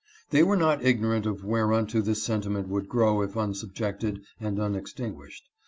They 0.31 0.41
were 0.41 0.55
not 0.57 0.83
ignorant 0.83 1.27
of 1.27 1.43
whereunto 1.43 2.01
this 2.01 2.23
sentiment 2.23 2.67
would 2.69 2.89
grow 2.89 3.21
if 3.21 3.35
unsubjected 3.37 4.23
and 4.39 4.57
unextinguished. 4.59 5.47